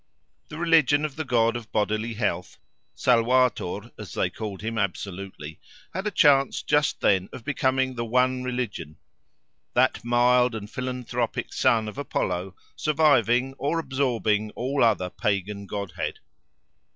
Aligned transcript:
The 0.47 0.57
religion 0.57 1.05
of 1.05 1.15
the 1.15 1.23
god 1.23 1.55
of 1.55 1.71
bodily 1.71 2.15
health, 2.15 2.57
Salvator, 2.95 3.91
as 3.99 4.15
they 4.15 4.31
called 4.31 4.63
him 4.63 4.75
absolutely, 4.79 5.59
had 5.93 6.07
a 6.07 6.09
chance 6.09 6.63
just 6.63 7.01
then 7.01 7.29
of 7.31 7.45
becoming 7.45 7.93
the 7.93 8.03
one 8.03 8.41
religion; 8.41 8.95
that 9.75 10.03
mild 10.03 10.55
and 10.55 10.67
philanthropic 10.71 11.53
son 11.53 11.87
of 11.87 11.99
Apollo 11.99 12.55
surviving, 12.75 13.53
or 13.59 13.77
absorbing, 13.77 14.49
all 14.55 14.83
other 14.83 15.11
pagan 15.11 15.67
godhead. 15.67 16.17